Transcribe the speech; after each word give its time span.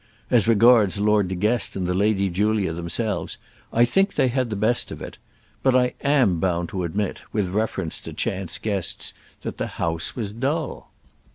As 0.31 0.47
regards 0.47 0.99
Lord 0.99 1.27
De 1.27 1.35
Guest 1.35 1.75
and 1.75 1.85
the 1.85 1.93
Lady 1.93 2.27
Julia 2.27 2.73
themselves, 2.73 3.37
I 3.71 3.85
think 3.85 4.15
they 4.15 4.29
had 4.29 4.49
the 4.49 4.55
best 4.55 4.89
of 4.89 4.99
it; 4.99 5.19
but 5.61 5.75
I 5.75 5.93
am 6.03 6.39
bound 6.39 6.69
to 6.69 6.83
admit, 6.83 7.21
with 7.31 7.49
reference 7.49 8.01
to 8.01 8.13
chance 8.13 8.57
guests, 8.57 9.13
that 9.43 9.57
the 9.59 9.67
house 9.77 10.15
was 10.15 10.31
dull. 10.31 10.89